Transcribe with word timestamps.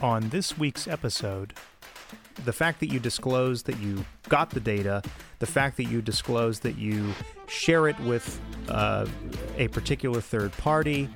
on 0.00 0.28
this 0.28 0.58
week's 0.58 0.86
episode, 0.86 1.54
the 2.44 2.52
fact 2.52 2.80
that 2.80 2.86
you 2.86 3.00
disclose 3.00 3.62
that 3.64 3.78
you 3.80 4.04
got 4.28 4.50
the 4.50 4.60
data, 4.60 5.02
the 5.38 5.46
fact 5.46 5.76
that 5.76 5.84
you 5.84 6.00
disclose 6.00 6.60
that 6.60 6.78
you 6.78 7.12
share 7.46 7.88
it 7.88 7.98
with 8.00 8.40
uh, 8.68 9.06
a 9.56 9.68
particular 9.68 10.20
third 10.20 10.52
party, 10.52 11.08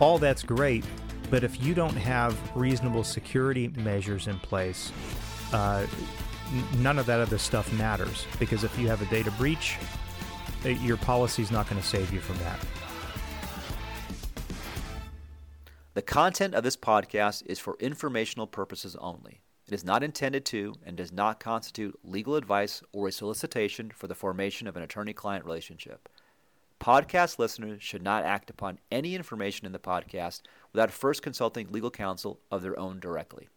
all 0.00 0.18
that's 0.18 0.42
great. 0.42 0.84
But 1.30 1.44
if 1.44 1.62
you 1.62 1.74
don't 1.74 1.96
have 1.96 2.36
reasonable 2.56 3.04
security 3.04 3.68
measures 3.68 4.28
in 4.28 4.38
place, 4.38 4.92
uh, 5.52 5.86
n- 6.52 6.82
none 6.82 6.98
of 6.98 7.06
that 7.06 7.20
other 7.20 7.38
stuff 7.38 7.72
matters. 7.72 8.26
Because 8.38 8.64
if 8.64 8.76
you 8.78 8.88
have 8.88 9.02
a 9.02 9.06
data 9.06 9.30
breach, 9.32 9.76
uh, 10.64 10.68
your 10.68 10.96
policy 10.96 11.42
is 11.42 11.50
not 11.50 11.68
going 11.68 11.80
to 11.80 11.86
save 11.86 12.12
you 12.12 12.20
from 12.20 12.38
that. 12.38 12.58
The 15.96 16.02
content 16.02 16.54
of 16.54 16.62
this 16.62 16.76
podcast 16.76 17.42
is 17.46 17.58
for 17.58 17.78
informational 17.80 18.46
purposes 18.46 18.96
only. 18.96 19.40
It 19.66 19.72
is 19.72 19.82
not 19.82 20.02
intended 20.02 20.44
to 20.44 20.74
and 20.84 20.94
does 20.94 21.10
not 21.10 21.40
constitute 21.40 21.98
legal 22.04 22.34
advice 22.34 22.82
or 22.92 23.08
a 23.08 23.12
solicitation 23.12 23.90
for 23.94 24.06
the 24.06 24.14
formation 24.14 24.66
of 24.66 24.76
an 24.76 24.82
attorney 24.82 25.14
client 25.14 25.46
relationship. 25.46 26.10
Podcast 26.78 27.38
listeners 27.38 27.82
should 27.82 28.02
not 28.02 28.24
act 28.24 28.50
upon 28.50 28.78
any 28.92 29.14
information 29.14 29.64
in 29.64 29.72
the 29.72 29.78
podcast 29.78 30.42
without 30.70 30.90
first 30.90 31.22
consulting 31.22 31.72
legal 31.72 31.90
counsel 31.90 32.40
of 32.50 32.60
their 32.60 32.78
own 32.78 33.00
directly. 33.00 33.48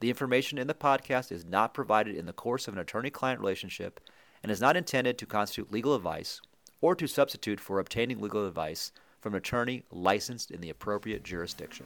The 0.00 0.08
information 0.08 0.58
in 0.58 0.66
the 0.66 0.74
podcast 0.74 1.30
is 1.30 1.44
not 1.44 1.72
provided 1.72 2.16
in 2.16 2.26
the 2.26 2.32
course 2.32 2.66
of 2.66 2.74
an 2.74 2.80
attorney 2.80 3.10
client 3.10 3.38
relationship 3.38 4.00
and 4.42 4.50
is 4.50 4.60
not 4.60 4.76
intended 4.76 5.18
to 5.18 5.26
constitute 5.26 5.70
legal 5.70 5.94
advice 5.94 6.40
or 6.80 6.96
to 6.96 7.06
substitute 7.06 7.60
for 7.60 7.78
obtaining 7.78 8.20
legal 8.20 8.44
advice 8.44 8.90
from 9.26 9.34
an 9.34 9.38
attorney 9.38 9.82
licensed 9.90 10.52
in 10.52 10.60
the 10.60 10.70
appropriate 10.70 11.24
jurisdiction. 11.24 11.84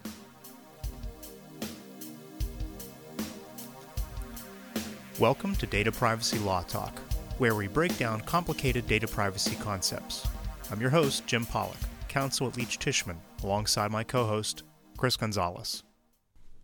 Welcome 5.19 5.55
to 5.57 5.65
Data 5.65 5.91
Privacy 5.91 6.39
Law 6.41 6.61
Talk, 6.65 6.99
where 7.39 7.55
we 7.55 7.67
break 7.67 7.97
down 7.97 8.21
complicated 8.21 8.87
data 8.87 9.09
privacy 9.09 9.57
concepts. 9.57 10.29
I'm 10.71 10.83
your 10.83 10.91
host, 10.91 11.27
Jim 11.27 11.47
Pollock, 11.47 11.79
counsel 12.09 12.47
at 12.47 12.59
Leech 12.59 12.79
Tishman, 12.79 13.17
alongside 13.43 13.91
my 13.91 14.05
co 14.05 14.27
host, 14.27 14.65
Chris 14.99 15.17
Gonzalez. 15.17 15.83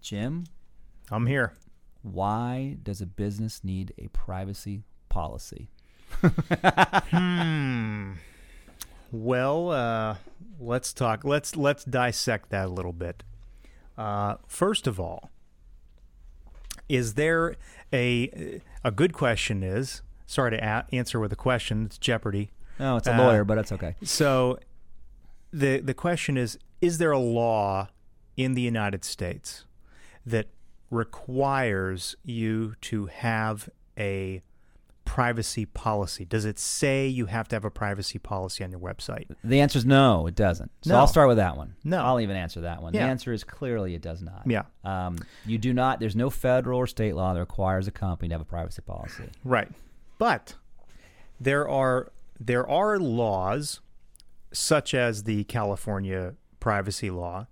Jim, 0.03 0.45
I'm 1.11 1.27
here. 1.27 1.55
why 2.03 2.77
does 2.83 3.01
a 3.01 3.07
business 3.07 3.65
need 3.65 3.95
a 3.97 4.09
privacy 4.09 4.85
policy? 5.09 5.71
Hmm. 7.11 8.13
Well, 9.23 9.71
uh, 9.71 10.17
let's 10.61 10.93
talk. 10.93 11.25
Let's 11.25 11.57
let's 11.57 11.85
dissect 11.85 12.51
that 12.51 12.67
a 12.67 12.69
little 12.69 12.93
bit. 12.93 13.23
Uh, 13.97 14.37
first 14.47 14.87
of 14.87 15.01
all, 15.01 15.31
is 16.89 17.15
there 17.15 17.57
a 17.93 18.61
a 18.85 18.91
good 18.91 19.13
question? 19.13 19.63
Is 19.63 20.03
sorry 20.27 20.51
to 20.53 20.57
a- 20.65 20.85
answer 20.95 21.19
with 21.19 21.33
a 21.33 21.37
question. 21.37 21.87
It's 21.87 21.99
Jeopardy. 21.99 22.51
No, 22.79 22.97
it's 22.99 23.09
a 23.09 23.15
Uh, 23.15 23.19
lawyer, 23.19 23.45
but 23.45 23.55
that's 23.55 23.73
okay. 23.73 23.95
So 24.05 24.59
the 25.53 25.81
the 25.81 25.95
question 25.95 26.37
is 26.37 26.59
is 26.83 26.99
there 26.99 27.11
a 27.13 27.19
law 27.19 27.89
in 28.37 28.53
the 28.53 28.61
United 28.63 29.03
States 29.03 29.65
that 30.27 30.49
requires 30.91 32.17
you 32.23 32.75
to 32.83 33.07
have 33.07 33.71
a 33.99 34.43
privacy 35.07 35.65
policy? 35.65 36.27
Does 36.27 36.45
it 36.45 36.59
say 36.59 37.07
you 37.07 37.27
have 37.27 37.49
to 37.49 37.57
have 37.57 37.65
a 37.65 37.71
privacy 37.71 38.19
policy 38.19 38.63
on 38.63 38.71
your 38.71 38.81
website? 38.81 39.27
The 39.43 39.61
answer 39.61 39.79
is 39.79 39.87
no, 39.87 40.27
it 40.27 40.35
doesn't. 40.35 40.71
So 40.83 40.91
No. 40.91 40.99
I'll 40.99 41.07
start 41.07 41.29
with 41.29 41.39
that 41.39 41.57
one. 41.57 41.77
No. 41.85 42.03
I'll 42.05 42.21
even 42.21 42.37
answer 42.37 42.61
that 42.63 42.83
one. 42.83 42.93
Yeah. 42.93 43.05
The 43.07 43.11
answer 43.11 43.33
is 43.33 43.43
clearly 43.45 43.95
it 43.95 44.03
does 44.03 44.21
not. 44.21 44.43
Yeah. 44.47 44.65
Um, 44.85 45.19
you 45.47 45.57
do 45.57 45.73
not. 45.73 46.01
There's 46.01 46.17
no 46.17 46.29
federal 46.29 46.79
or 46.81 46.87
state 46.87 47.15
law 47.15 47.33
that 47.33 47.41
requires 47.41 47.87
a 47.89 47.91
company 47.91 48.29
to 48.29 48.35
have 48.35 48.43
a 48.43 48.45
privacy 48.45 48.83
policy. 48.83 49.25
Right. 49.45 49.69
But 50.19 50.55
there 51.41 51.67
are 51.69 52.13
there 52.39 52.69
are 52.69 52.99
laws 52.99 53.81
such 54.53 54.93
as 54.93 55.23
the 55.25 55.45
California 55.45 56.35
privacy 56.61 57.11
law 57.11 57.47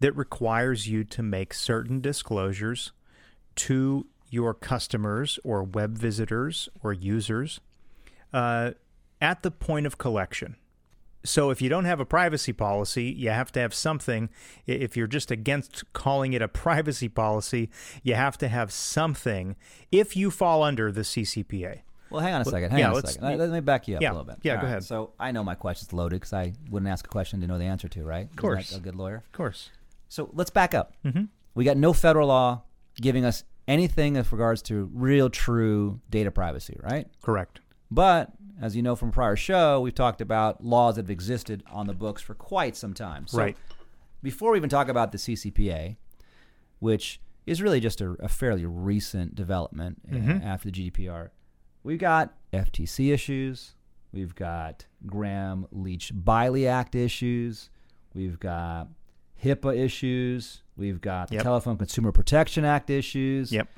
that 0.00 0.16
requires 0.16 0.88
you 0.88 1.04
to 1.04 1.22
make 1.22 1.52
certain 1.52 2.00
disclosures 2.00 2.92
to 3.56 4.06
your 4.30 4.54
customers 4.54 5.38
or 5.44 5.62
web 5.62 5.98
visitors 5.98 6.68
or 6.82 6.92
users 6.92 7.60
uh, 8.32 8.70
at 9.20 9.42
the 9.42 9.50
point 9.50 9.86
of 9.86 9.98
collection. 9.98 10.56
So 11.22 11.50
if 11.50 11.60
you 11.60 11.68
don't 11.68 11.84
have 11.84 12.00
a 12.00 12.06
privacy 12.06 12.52
policy, 12.52 13.04
you 13.04 13.28
have 13.28 13.52
to 13.52 13.60
have 13.60 13.74
something. 13.74 14.30
If 14.66 14.96
you're 14.96 15.06
just 15.06 15.30
against 15.30 15.92
calling 15.92 16.32
it 16.32 16.40
a 16.40 16.48
privacy 16.64 17.08
policy, 17.08 17.68
you 18.02 18.14
have 18.14 18.38
to 18.38 18.48
have 18.48 18.72
something 18.72 19.56
if 19.92 20.16
you 20.16 20.30
fall 20.30 20.62
under 20.62 20.90
the 20.90 21.02
CCPA. 21.02 21.80
Well, 22.08 22.22
hang 22.22 22.34
on 22.34 22.40
a 22.40 22.44
second. 22.44 22.70
Hang 22.70 22.80
yeah, 22.80 22.90
on 22.90 23.04
a 23.04 23.06
second. 23.06 23.38
Let, 23.38 23.50
me 23.50 23.60
back 23.60 23.86
you 23.86 23.96
up 23.96 24.02
yeah, 24.02 24.10
a 24.10 24.12
little 24.12 24.24
bit. 24.24 24.38
yeah, 24.42 24.56
All 24.56 24.62
go 24.62 24.66
ahead. 24.66 24.82
So 24.82 25.12
I 25.20 25.30
know 25.30 25.44
my 25.44 25.54
question's 25.54 25.92
loaded 25.92 26.16
because 26.16 26.32
I 26.32 26.54
wouldn't 26.68 26.90
ask 26.90 27.06
a 27.06 27.08
question 27.08 27.40
to 27.40 27.46
know 27.46 27.58
the 27.58 27.64
answer 27.64 27.88
to, 27.88 28.02
right? 28.02 28.28
Of 28.28 28.36
course. 28.36 28.74
a 28.74 28.80
good 28.80 28.96
lawyer. 28.96 29.16
Of 29.16 29.32
course. 29.32 29.70
So 30.08 30.28
let's 30.32 30.50
back 30.50 30.74
up. 30.74 30.94
Mm-hmm. 31.04 31.24
We 31.54 31.64
got 31.64 31.76
no 31.76 31.92
federal 31.92 32.28
law 32.28 32.62
giving 33.00 33.24
us 33.24 33.44
anything 33.68 34.14
with 34.14 34.32
regards 34.32 34.62
to 34.62 34.90
real, 34.92 35.30
true 35.30 36.00
data 36.10 36.30
privacy, 36.30 36.76
right? 36.82 37.06
Correct. 37.22 37.60
But 37.90 38.32
as 38.60 38.76
you 38.76 38.82
know 38.82 38.94
from 38.96 39.10
prior 39.10 39.36
show, 39.36 39.80
we've 39.80 39.94
talked 39.94 40.20
about 40.20 40.64
laws 40.64 40.96
that 40.96 41.02
have 41.04 41.10
existed 41.10 41.62
on 41.70 41.86
the 41.86 41.94
books 41.94 42.20
for 42.22 42.34
quite 42.34 42.76
some 42.76 42.94
time. 42.94 43.26
So 43.26 43.38
Right. 43.38 43.56
Before 44.22 44.52
we 44.52 44.58
even 44.58 44.68
talk 44.68 44.88
about 44.88 45.12
the 45.12 45.18
CCPA, 45.18 45.96
which 46.78 47.20
is 47.46 47.62
really 47.62 47.80
just 47.80 48.00
a, 48.00 48.10
a 48.20 48.28
fairly 48.28 48.66
recent 48.66 49.34
development 49.34 50.00
uh, 50.10 50.14
Mhm. 50.14 50.44
after 50.44 50.70
the 50.70 50.72
GDPR, 50.90 51.30
we've 51.82 51.98
got 51.98 52.34
FTC 52.52 53.12
issues, 53.12 53.76
we've 54.12 54.34
got 54.34 54.84
Gramm 55.06 55.66
Leach 55.72 56.12
Bliley 56.14 56.66
Act 56.68 56.94
issues, 56.94 57.70
we've 58.14 58.38
got 58.38 58.88
HIPAA 59.42 59.78
issues, 59.78 60.62
we've 60.76 61.00
got 61.00 61.28
the 61.28 61.38
Telephone 61.38 61.76
Consumer 61.76 62.12
Protection 62.12 62.64
Act 62.64 62.90
issues. 62.90 63.52
Yep. 63.52 63.68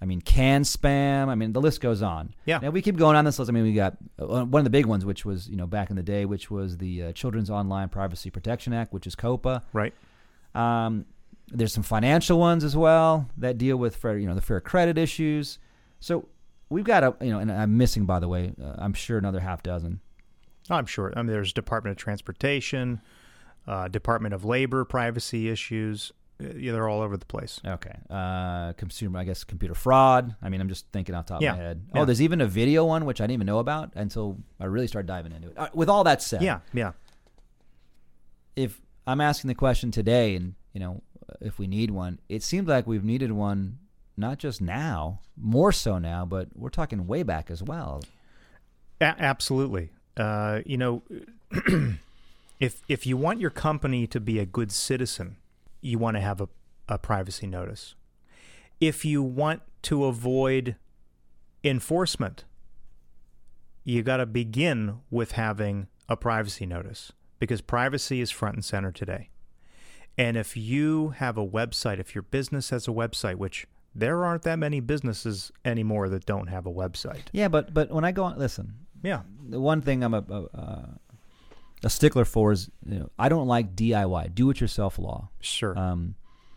I 0.00 0.04
mean, 0.04 0.20
CAN-SPAM. 0.20 1.28
I 1.28 1.34
mean, 1.34 1.52
the 1.52 1.60
list 1.60 1.80
goes 1.80 2.02
on. 2.02 2.34
Yeah. 2.44 2.58
Now 2.58 2.70
we 2.70 2.82
keep 2.82 2.96
going 2.96 3.16
on 3.16 3.24
this 3.24 3.38
list. 3.38 3.50
I 3.50 3.52
mean, 3.52 3.64
we 3.64 3.72
got 3.72 3.96
uh, 4.20 4.44
one 4.44 4.60
of 4.60 4.64
the 4.64 4.70
big 4.70 4.86
ones, 4.86 5.04
which 5.04 5.24
was 5.24 5.48
you 5.48 5.56
know 5.56 5.66
back 5.66 5.90
in 5.90 5.96
the 5.96 6.02
day, 6.02 6.24
which 6.24 6.50
was 6.50 6.78
the 6.78 7.04
uh, 7.04 7.12
Children's 7.12 7.50
Online 7.50 7.88
Privacy 7.88 8.30
Protection 8.30 8.72
Act, 8.72 8.92
which 8.92 9.06
is 9.06 9.16
COPPA. 9.16 9.62
Right. 9.72 9.92
Um, 10.54 11.04
there's 11.48 11.72
some 11.72 11.82
financial 11.82 12.38
ones 12.38 12.62
as 12.62 12.76
well 12.76 13.28
that 13.38 13.58
deal 13.58 13.76
with 13.76 13.96
fair, 13.96 14.18
you 14.18 14.26
know 14.26 14.34
the 14.34 14.42
fair 14.42 14.60
credit 14.60 14.98
issues. 14.98 15.58
So 16.00 16.28
we've 16.68 16.84
got 16.84 17.02
a 17.02 17.16
you 17.24 17.32
know, 17.32 17.38
and 17.40 17.50
I'm 17.50 17.76
missing 17.76 18.04
by 18.04 18.20
the 18.20 18.28
way, 18.28 18.52
uh, 18.62 18.74
I'm 18.78 18.92
sure 18.92 19.18
another 19.18 19.40
half 19.40 19.62
dozen. 19.62 20.00
I'm 20.70 20.86
sure. 20.86 21.12
I 21.16 21.22
mean, 21.22 21.32
there's 21.32 21.52
Department 21.52 21.92
of 21.92 21.96
Transportation, 21.96 23.00
uh, 23.68 23.86
Department 23.88 24.34
of 24.34 24.44
Labor 24.44 24.84
privacy 24.84 25.48
issues. 25.48 26.10
Uh, 26.42 26.54
Yeah, 26.56 26.72
they're 26.72 26.88
all 26.88 27.02
over 27.02 27.16
the 27.16 27.26
place. 27.26 27.60
Okay. 27.64 27.94
Uh, 28.10 28.72
consumer, 28.74 29.18
I 29.18 29.24
guess, 29.24 29.44
computer 29.44 29.74
fraud. 29.74 30.34
I 30.42 30.48
mean, 30.48 30.60
I'm 30.60 30.68
just 30.68 30.86
thinking 30.92 31.14
off 31.14 31.26
the 31.26 31.34
top 31.34 31.42
Yeah. 31.42 31.52
of 31.52 31.58
my 31.58 31.62
head. 31.64 31.82
Yeah. 31.94 32.00
Oh, 32.00 32.04
there's 32.04 32.22
even 32.22 32.40
a 32.40 32.46
video 32.46 32.84
one 32.84 33.04
which 33.04 33.20
I 33.20 33.24
didn't 33.24 33.34
even 33.34 33.46
know 33.46 33.58
about 33.58 33.92
until 33.94 34.38
I 34.58 34.64
really 34.66 34.86
started 34.88 35.06
diving 35.06 35.32
into 35.32 35.48
it. 35.48 35.58
Uh, 35.58 35.68
with 35.74 35.88
all 35.88 36.02
that 36.04 36.22
said, 36.22 36.40
Yeah. 36.42 36.60
Yeah. 36.72 36.92
if 38.56 38.80
I'm 39.06 39.20
asking 39.20 39.48
the 39.48 39.54
question 39.54 39.90
today, 39.90 40.34
and 40.36 40.54
you 40.72 40.80
know, 40.80 41.02
if 41.40 41.58
we 41.58 41.66
need 41.66 41.90
one, 41.90 42.18
it 42.28 42.42
seems 42.42 42.68
like 42.68 42.86
we've 42.86 43.04
needed 43.04 43.32
one 43.32 43.78
not 44.16 44.38
just 44.38 44.60
now, 44.60 45.20
more 45.36 45.70
so 45.72 45.98
now, 45.98 46.24
but 46.26 46.48
we're 46.54 46.68
talking 46.70 47.06
way 47.06 47.22
back 47.22 47.50
as 47.50 47.62
well. 47.62 48.02
A- 49.00 49.04
absolutely. 49.20 49.90
Uh, 50.16 50.60
you 50.66 50.76
know, 50.76 51.02
if 52.60 52.82
if 52.88 53.06
you 53.06 53.16
want 53.16 53.40
your 53.40 53.50
company 53.50 54.06
to 54.06 54.20
be 54.20 54.38
a 54.38 54.46
good 54.46 54.72
citizen, 54.72 55.36
you 55.80 55.98
want 55.98 56.16
to 56.16 56.20
have 56.20 56.40
a, 56.40 56.48
a 56.88 56.98
privacy 56.98 57.46
notice. 57.46 57.94
If 58.80 59.04
you 59.04 59.22
want 59.22 59.62
to 59.82 60.04
avoid 60.04 60.76
enforcement, 61.64 62.44
you 63.84 64.02
got 64.02 64.18
to 64.18 64.26
begin 64.26 65.00
with 65.10 65.32
having 65.32 65.88
a 66.08 66.16
privacy 66.16 66.66
notice 66.66 67.12
because 67.38 67.60
privacy 67.60 68.20
is 68.20 68.30
front 68.30 68.56
and 68.56 68.64
center 68.64 68.92
today. 68.92 69.30
And 70.16 70.36
if 70.36 70.56
you 70.56 71.10
have 71.10 71.38
a 71.38 71.46
website, 71.46 72.00
if 72.00 72.14
your 72.14 72.22
business 72.22 72.70
has 72.70 72.88
a 72.88 72.90
website, 72.90 73.36
which 73.36 73.66
there 73.94 74.24
aren't 74.24 74.42
that 74.42 74.58
many 74.58 74.80
businesses 74.80 75.52
anymore 75.64 76.08
that 76.08 76.26
don't 76.26 76.48
have 76.48 76.66
a 76.66 76.72
website. 76.72 77.22
Yeah, 77.32 77.48
but 77.48 77.72
but 77.72 77.90
when 77.90 78.04
I 78.04 78.12
go 78.12 78.24
on, 78.24 78.38
listen, 78.38 78.74
Yeah. 79.02 79.22
the 79.48 79.60
one 79.60 79.80
thing 79.80 80.02
I'm 80.02 80.14
a 80.14 80.24
a, 80.28 80.42
a, 80.58 80.98
a 81.84 81.90
stickler 81.90 82.24
for 82.24 82.52
is 82.52 82.70
you 82.86 82.98
know 82.98 83.10
I 83.18 83.28
don't 83.28 83.46
like 83.46 83.74
DIY, 83.74 84.34
do 84.34 84.50
it 84.50 84.60
yourself 84.60 84.98
law. 84.98 85.28
Sure. 85.40 85.78
Um, 85.78 86.14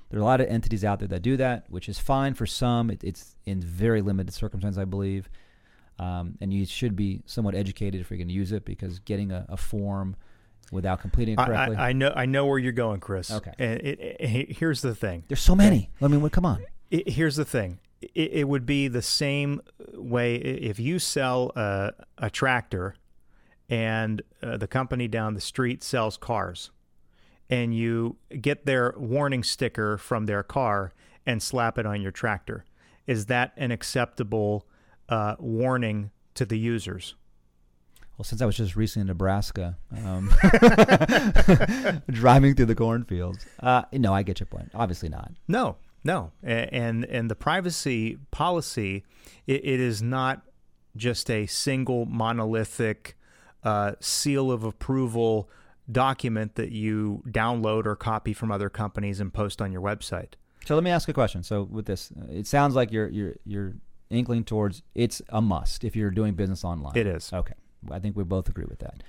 there 0.09 0.19
are 0.19 0.23
a 0.23 0.25
lot 0.25 0.41
of 0.41 0.47
entities 0.47 0.83
out 0.83 0.99
there 0.99 1.07
that 1.07 1.21
do 1.21 1.37
that, 1.37 1.65
which 1.69 1.87
is 1.87 1.97
fine 1.97 2.33
for 2.33 2.45
some. 2.45 2.89
It, 2.89 3.01
it's 3.03 3.35
in 3.45 3.61
very 3.61 4.01
limited 4.01 4.33
circumstances, 4.33 4.77
I 4.77 4.83
believe. 4.85 5.29
Um, 5.99 6.37
and 6.41 6.53
you 6.53 6.65
should 6.65 6.95
be 6.95 7.21
somewhat 7.25 7.55
educated 7.55 8.01
if 8.01 8.09
you're 8.09 8.17
going 8.17 8.27
to 8.27 8.33
use 8.33 8.51
it 8.51 8.65
because 8.65 8.99
getting 8.99 9.31
a, 9.31 9.45
a 9.47 9.55
form 9.55 10.15
without 10.71 10.99
completing 10.99 11.35
it 11.35 11.39
I, 11.39 11.45
correctly? 11.45 11.75
I, 11.77 11.89
I 11.89 11.93
know 11.93 12.11
I 12.15 12.25
know 12.25 12.45
where 12.45 12.57
you're 12.57 12.71
going, 12.71 12.99
Chris. 12.99 13.31
Okay. 13.31 13.53
And 13.59 13.79
it, 13.81 14.17
it- 14.19 14.51
here's 14.57 14.81
the 14.81 14.95
thing. 14.95 15.23
There's 15.27 15.41
so 15.41 15.55
many. 15.55 15.89
I 16.01 16.07
mean, 16.07 16.21
what, 16.21 16.31
come 16.31 16.45
on. 16.45 16.65
It, 16.89 17.09
here's 17.09 17.35
the 17.35 17.45
thing. 17.45 17.79
It, 18.01 18.31
it 18.33 18.47
would 18.47 18.65
be 18.65 18.87
the 18.87 19.01
same 19.01 19.61
way 19.93 20.35
if 20.35 20.79
you 20.79 20.97
sell 20.97 21.51
a, 21.55 21.91
a 22.17 22.29
tractor, 22.29 22.95
and 23.71 24.21
uh, 24.43 24.57
the 24.57 24.67
company 24.67 25.07
down 25.07 25.33
the 25.33 25.41
street 25.41 25.81
sells 25.81 26.17
cars, 26.17 26.71
and 27.49 27.73
you 27.73 28.17
get 28.41 28.65
their 28.65 28.93
warning 28.97 29.43
sticker 29.43 29.97
from 29.97 30.25
their 30.25 30.43
car 30.43 30.93
and 31.25 31.41
slap 31.41 31.77
it 31.79 31.85
on 31.85 32.01
your 32.01 32.11
tractor. 32.11 32.65
Is 33.07 33.27
that 33.27 33.53
an 33.55 33.71
acceptable 33.71 34.67
uh, 35.07 35.35
warning 35.39 36.11
to 36.35 36.45
the 36.45 36.59
users? 36.59 37.15
Well, 38.17 38.25
since 38.25 38.41
I 38.41 38.45
was 38.45 38.57
just 38.57 38.75
recently 38.75 39.03
in 39.03 39.07
Nebraska, 39.07 39.77
um, 40.05 40.29
driving 42.09 42.55
through 42.55 42.65
the 42.65 42.75
cornfields, 42.75 43.45
uh, 43.61 43.83
no, 43.93 44.13
I 44.13 44.23
get 44.23 44.41
your 44.41 44.47
point. 44.47 44.69
Obviously 44.75 45.07
not. 45.07 45.31
No, 45.47 45.77
no, 46.03 46.31
and 46.43 47.05
and 47.05 47.31
the 47.31 47.35
privacy 47.35 48.17
policy, 48.31 49.05
it, 49.47 49.63
it 49.63 49.79
is 49.79 50.01
not 50.01 50.41
just 50.95 51.31
a 51.31 51.45
single 51.47 52.05
monolithic 52.05 53.15
uh, 53.63 53.93
seal 53.99 54.51
of 54.51 54.63
approval 54.63 55.49
document 55.91 56.55
that 56.55 56.71
you 56.71 57.23
download 57.27 57.85
or 57.85 57.95
copy 57.95 58.33
from 58.33 58.51
other 58.51 58.69
companies 58.69 59.19
and 59.19 59.33
post 59.33 59.61
on 59.61 59.71
your 59.71 59.81
website. 59.81 60.33
So 60.65 60.75
let 60.75 60.83
me 60.83 60.91
ask 60.91 61.09
a 61.09 61.13
question. 61.13 61.43
So 61.43 61.63
with 61.63 61.85
this, 61.85 62.11
uh, 62.19 62.25
it 62.31 62.47
sounds 62.47 62.75
like 62.75 62.91
you're 62.91 63.09
you're 63.09 63.35
you're 63.45 63.73
inkling 64.09 64.43
towards 64.43 64.83
it's 64.93 65.21
a 65.29 65.41
must 65.41 65.83
if 65.83 65.95
you're 65.95 66.11
doing 66.11 66.33
business 66.35 66.63
online. 66.63 66.95
It 66.95 67.07
is. 67.07 67.31
Okay, 67.33 67.53
I 67.89 67.99
think 67.99 68.15
we 68.15 68.23
both 68.23 68.47
agree 68.49 68.65
with 68.69 68.79
that. 68.79 69.03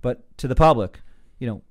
But 0.00 0.24
to 0.38 0.48
the 0.48 0.54
public, 0.54 1.00
you 1.38 1.46
know, 1.46 1.62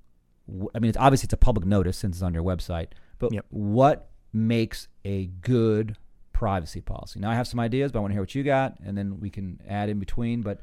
w- 0.47 0.69
I 0.75 0.79
mean, 0.79 0.89
it's 0.89 0.97
obviously 0.97 1.27
it's 1.27 1.33
a 1.33 1.37
public 1.37 1.65
notice 1.65 1.97
since 1.97 2.17
it's 2.17 2.23
on 2.23 2.33
your 2.33 2.43
website. 2.43 2.87
But 3.19 3.33
Yep. 3.33 3.45
what 3.49 4.09
makes 4.33 4.87
a 5.05 5.27
good 5.41 5.97
privacy 6.31 6.81
policy? 6.81 7.19
Now 7.19 7.31
I 7.31 7.35
have 7.35 7.47
some 7.47 7.59
ideas, 7.59 7.91
but 7.91 7.99
I 7.99 8.01
want 8.01 8.11
to 8.11 8.15
hear 8.15 8.21
what 8.21 8.35
you 8.35 8.43
got, 8.43 8.77
and 8.85 8.97
then 8.97 9.19
we 9.19 9.29
can 9.29 9.61
add 9.67 9.89
in 9.89 9.99
between. 9.99 10.41
But 10.41 10.59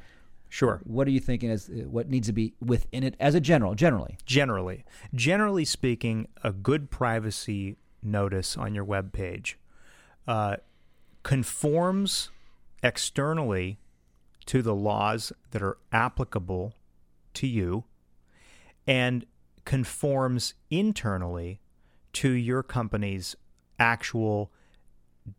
Sure. 0.51 0.81
what 0.85 1.07
are 1.07 1.13
you 1.13 1.21
thinking 1.21 1.49
as 1.49 1.71
uh, 1.71 1.89
what 1.89 2.11
needs 2.11 2.27
to 2.27 2.33
be 2.33 2.55
within 2.61 3.05
it 3.05 3.15
as 3.21 3.35
a 3.37 3.41
general, 3.41 3.75
generally? 3.75 4.19
Generally, 4.27 4.85
generally 5.15 5.65
speaking, 5.65 6.27
a 6.43 6.53
good 6.53 6.91
privacy 6.91 7.77
notice 8.03 8.57
on 8.57 8.75
your 8.75 8.85
web 8.85 9.13
page 9.13 9.59
uh, 10.27 10.57
conforms 11.23 12.31
externally 12.83 13.79
to 14.47 14.61
the 14.61 14.75
laws 14.75 15.33
that 15.53 15.63
are 15.63 15.79
applicable 15.93 16.75
to 17.35 17.47
you 17.47 17.85
and 18.87 19.25
conforms 19.65 20.55
internally 20.69 21.61
to 22.13 22.31
your 22.31 22.63
company's 22.63 23.37
actual 23.79 24.51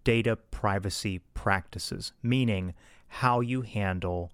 data 0.03 0.37
privacy 0.37 1.19
practices, 1.33 2.13
meaning 2.23 2.73
how 3.07 3.41
you 3.41 3.61
handle 3.61 4.31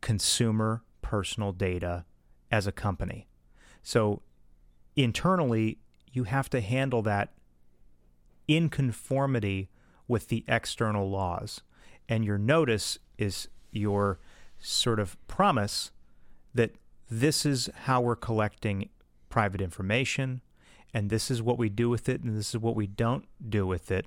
consumer 0.00 0.82
personal 1.02 1.52
data 1.52 2.04
as 2.50 2.66
a 2.66 2.72
company. 2.72 3.26
So 3.82 4.22
internally, 4.96 5.78
you 6.12 6.24
have 6.24 6.50
to 6.50 6.60
handle 6.60 7.02
that 7.02 7.32
in 8.48 8.68
conformity 8.68 9.68
with 10.08 10.28
the 10.28 10.44
external 10.48 11.08
laws. 11.08 11.62
And 12.08 12.24
your 12.24 12.38
notice 12.38 12.98
is 13.16 13.48
your 13.70 14.18
sort 14.58 14.98
of 14.98 15.16
promise 15.28 15.92
that 16.54 16.72
this 17.08 17.46
is 17.46 17.70
how 17.84 18.00
we're 18.00 18.16
collecting 18.16 18.88
private 19.28 19.60
information, 19.60 20.40
and 20.92 21.10
this 21.10 21.30
is 21.30 21.40
what 21.40 21.58
we 21.58 21.68
do 21.68 21.88
with 21.88 22.08
it, 22.08 22.22
and 22.22 22.36
this 22.36 22.50
is 22.50 22.58
what 22.58 22.74
we 22.74 22.86
don't 22.86 23.24
do 23.48 23.66
with 23.66 23.90
it, 23.90 24.06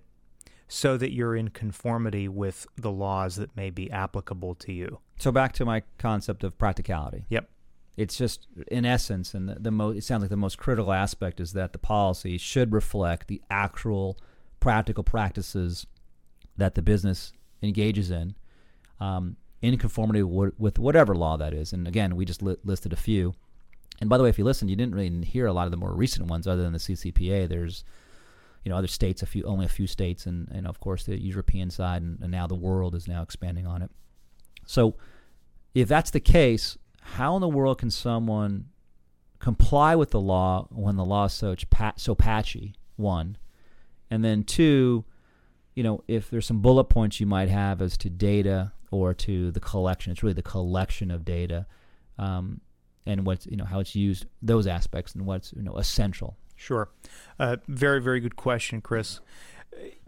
so 0.68 0.98
that 0.98 1.14
you're 1.14 1.36
in 1.36 1.50
conformity 1.50 2.28
with 2.28 2.68
the 2.76 2.92
laws 2.92 3.36
that 3.36 3.56
may 3.56 3.70
be 3.70 3.92
applicable 3.92 4.56
to 4.56 4.74
you. 4.74 5.00
So 5.18 5.32
back 5.32 5.54
to 5.54 5.66
my 5.66 5.84
concept 5.98 6.44
of 6.44 6.58
practicality. 6.58 7.26
Yep. 7.30 7.50
It's 7.96 8.18
just 8.18 8.48
in 8.72 8.86
essence, 8.86 9.36
and 9.36 9.48
the, 9.48 9.56
the 9.60 9.70
most 9.70 9.98
it 9.98 10.04
sounds 10.04 10.22
like 10.22 10.32
the 10.32 10.36
most 10.38 10.58
critical 10.58 10.92
aspect 10.92 11.40
is 11.40 11.54
that 11.54 11.74
the 11.74 11.80
policy 11.80 12.40
should 12.40 12.74
reflect 12.74 13.28
the 13.28 13.42
actual 13.52 14.18
practical 14.60 15.04
practices 15.04 15.86
that 16.58 16.74
the 16.74 16.82
business 16.82 17.34
engages 17.62 18.10
in, 18.10 18.36
um, 19.00 19.36
in 19.62 19.78
conformity 19.78 20.22
w- 20.22 20.54
with 20.58 20.80
whatever 20.80 21.14
law 21.14 21.38
that 21.38 21.54
is. 21.54 21.72
And 21.72 21.88
again, 21.88 22.16
we 22.16 22.26
just 22.26 22.42
li- 22.42 22.58
listed 22.64 22.94
a 22.94 22.98
few. 22.98 23.34
And 24.02 24.10
by 24.10 24.18
the 24.18 24.24
way, 24.24 24.30
if 24.30 24.40
you 24.40 24.44
listened, 24.44 24.70
you 24.70 24.76
didn't 24.76 24.96
really 24.96 25.24
hear 25.24 25.46
a 25.46 25.54
lot 25.54 25.66
of 25.66 25.72
the 25.72 25.78
more 25.78 25.94
recent 25.94 26.28
ones, 26.28 26.48
other 26.48 26.64
than 26.64 26.74
the 26.74 26.80
CCPA. 26.80 27.48
There's 27.48 27.84
you 28.64 28.70
know 28.70 28.78
other 28.78 28.88
states, 28.88 29.22
a 29.22 29.26
few 29.26 29.44
only 29.44 29.66
a 29.66 29.70
few 29.70 29.88
states, 29.88 30.26
and 30.26 30.48
and 30.52 30.66
of 30.68 30.80
course 30.80 31.04
the 31.04 31.20
European 31.20 31.70
side, 31.70 32.02
and, 32.02 32.20
and 32.22 32.32
now 32.32 32.48
the 32.48 32.56
world 32.56 32.96
is 32.96 33.08
now 33.08 33.22
expanding 33.22 33.68
on 33.68 33.82
it. 33.82 33.92
So, 34.66 34.96
if 35.74 35.88
that's 35.88 36.12
the 36.12 36.20
case, 36.20 36.78
how 37.02 37.36
in 37.36 37.42
the 37.42 37.50
world 37.50 37.80
can 37.80 37.92
someone 37.92 38.70
comply 39.40 39.96
with 39.96 40.12
the 40.12 40.22
law 40.22 40.68
when 40.72 40.96
the 40.96 41.06
law 41.06 41.26
is 41.26 41.34
so 41.34 41.56
so 41.98 42.16
patchy? 42.16 42.76
One, 42.96 43.38
and 44.10 44.24
then 44.24 44.44
two, 44.44 45.04
you 45.76 45.84
know, 45.84 46.04
if 46.08 46.30
there's 46.30 46.46
some 46.46 46.62
bullet 46.62 46.86
points 46.86 47.20
you 47.20 47.26
might 47.26 47.50
have 47.50 47.82
as 47.82 47.98
to 47.98 48.10
data 48.10 48.72
or 48.92 49.14
to 49.16 49.52
the 49.52 49.60
collection, 49.60 50.12
it's 50.12 50.24
really 50.24 50.34
the 50.34 50.44
collection 50.44 51.12
of 51.12 51.26
data, 51.26 51.66
um, 52.18 52.62
and 53.06 53.26
what's 53.26 53.46
you 53.46 53.58
know 53.58 53.66
how 53.66 53.80
it's 53.80 53.96
used, 53.96 54.26
those 54.42 54.68
aspects, 54.68 55.16
and 55.16 55.26
what's 55.26 55.52
you 55.52 55.64
know 55.64 55.76
essential. 55.76 56.38
Sure. 56.56 56.90
Uh, 57.40 57.58
very, 57.68 58.02
very 58.02 58.20
good 58.20 58.36
question, 58.36 58.82
Chris. 58.82 59.20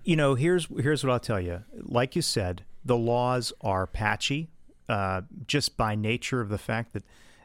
You 0.03 0.15
know, 0.15 0.35
here's 0.35 0.67
here's 0.67 1.03
what 1.03 1.11
I'll 1.11 1.19
tell 1.19 1.41
you. 1.41 1.63
Like 1.73 2.15
you 2.15 2.21
said, 2.21 2.63
the 2.83 2.97
laws 2.97 3.51
are 3.61 3.87
patchy, 3.87 4.49
uh, 4.87 5.21
just 5.47 5.75
by 5.75 5.95
nature 5.95 6.41
of 6.41 6.49
the 6.49 6.57
fact 6.57 6.93
that 6.93 7.03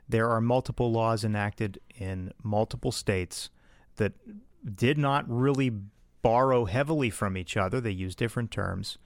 there 0.09 0.29
are 0.29 0.41
multiple 0.41 0.93
laws 0.93 1.25
enacted 1.25 1.81
in 1.97 2.33
multiple 2.43 2.93
states 2.93 3.49
that 3.97 4.13
did 4.75 4.99
not 4.99 5.25
really 5.29 5.73
borrow 6.23 6.65
heavily 6.67 7.11
from 7.11 7.37
each 7.37 7.57
other. 7.57 7.81
They 7.81 7.91
use 7.91 8.15
different 8.15 8.51
terms. 8.51 8.99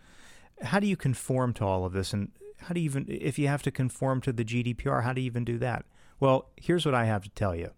How 0.62 0.80
do 0.80 0.86
you 0.86 0.96
conform 0.96 1.52
to 1.54 1.64
all 1.64 1.84
of 1.84 1.92
this? 1.92 2.12
And 2.12 2.32
how 2.58 2.74
do 2.74 2.80
you 2.80 2.86
even, 2.86 3.06
if 3.08 3.38
you 3.38 3.48
have 3.48 3.62
to 3.62 3.70
conform 3.70 4.20
to 4.22 4.32
the 4.32 4.44
GDPR, 4.44 5.04
how 5.04 5.12
do 5.12 5.20
you 5.20 5.26
even 5.26 5.44
do 5.44 5.58
that? 5.58 5.84
Well, 6.20 6.50
here's 6.56 6.86
what 6.86 6.94
I 6.94 7.04
have 7.04 7.22
to 7.24 7.30
tell 7.30 7.54
you 7.54 7.70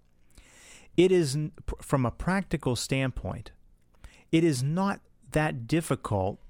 it 0.97 1.13
is 1.13 1.39
from 1.81 2.07
a 2.07 2.11
practical 2.11 2.77
standpoint 2.77 3.51
it 4.33 4.45
is 4.45 4.63
not 4.63 5.01
that 5.33 5.67
difficult 5.67 6.41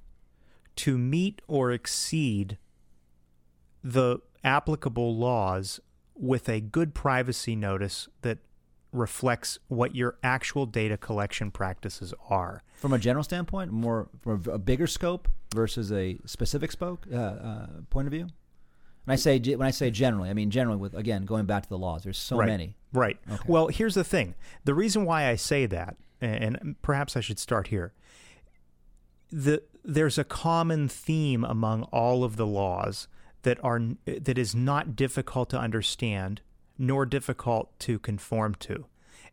to 0.76 0.99
meet 0.99 1.41
or 1.47 1.73
exceed 1.73 2.59
the 3.83 4.19
applicable 4.45 5.17
laws 5.17 5.81
with 6.15 6.49
a 6.49 6.61
good 6.61 6.95
privacy 6.95 7.55
notice 7.55 8.09
that 8.23 8.38
reflects 8.93 9.59
what 9.69 9.95
your 9.95 10.17
actual 10.23 10.67
data 10.67 10.97
collection 10.97 11.50
practices 11.50 12.15
are. 12.29 12.62
From 12.76 12.93
a 12.93 12.99
general 12.99 13.23
standpoint, 13.23 13.71
more 13.71 14.09
from 14.23 14.43
a 14.50 14.59
bigger 14.59 14.87
scope 14.87 15.29
versus 15.55 15.93
a 15.93 16.19
specific 16.25 16.73
spoke 16.73 17.07
uh, 17.12 17.17
uh, 17.17 17.67
point 17.91 18.07
of 18.07 18.12
view. 18.12 18.29
When 19.05 19.12
I 19.12 19.17
say 19.17 19.38
when 19.38 19.67
I 19.67 19.71
say 19.71 19.91
generally, 19.91 20.31
I 20.31 20.35
mean 20.35 20.50
generally 20.50 20.79
with 20.79 20.95
again 20.95 21.25
going 21.25 21.47
back 21.47 21.62
to 21.62 21.69
the 21.69 21.79
laws. 21.79 22.03
There's 22.03 22.19
so 22.19 22.38
right. 22.38 22.49
many. 22.49 22.76
Right. 22.97 23.19
Okay. 23.31 23.45
Well, 23.47 23.69
here's 23.69 23.95
the 23.95 24.05
thing. 24.05 24.35
The 24.65 24.75
reason 24.75 25.05
why 25.05 25.29
I 25.29 25.37
say 25.37 25.67
that, 25.67 25.97
and 26.21 26.57
and 26.57 26.83
perhaps 26.83 27.17
I 27.17 27.21
should 27.21 27.38
start 27.38 27.69
here. 27.69 27.93
The 29.31 29.62
there's 29.85 30.19
a 30.19 30.25
common 30.25 30.88
theme 30.88 31.45
among 31.45 31.85
all 31.85 32.25
of 32.25 32.37
the 32.37 32.47
laws 32.47 33.09
that 33.43 33.62
are 33.62 33.81
that 34.07 34.38
is 34.38 34.55
not 34.55 34.97
difficult 34.97 35.50
to 35.50 35.59
understand 35.59 36.41
nor 36.79 37.07
difficult 37.07 37.79
to 37.81 37.99
conform 37.99 38.55
to. 38.57 38.87